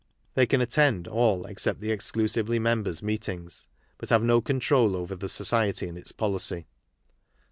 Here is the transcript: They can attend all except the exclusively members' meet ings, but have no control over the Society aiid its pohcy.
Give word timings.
They 0.33 0.47
can 0.47 0.61
attend 0.61 1.07
all 1.07 1.45
except 1.45 1.79
the 1.79 1.91
exclusively 1.91 2.57
members' 2.57 3.03
meet 3.03 3.29
ings, 3.29 3.67
but 3.99 4.09
have 4.09 4.23
no 4.23 4.41
control 4.41 4.95
over 4.95 5.15
the 5.15 5.29
Society 5.29 5.85
aiid 5.85 5.95
its 5.95 6.11
pohcy. 6.11 6.65